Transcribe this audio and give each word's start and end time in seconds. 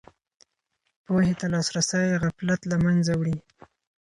پوهې 1.05 1.33
ته 1.39 1.45
لاسرسی 1.53 2.05
غفلت 2.23 2.61
له 2.71 2.77
منځه 2.83 3.11
وړي. 3.19 3.37